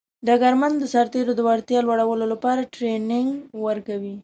[0.27, 3.29] ډګرمن د سرتیرو د وړتیا لوړولو لپاره ټرینینګ
[3.65, 4.15] ورکوي.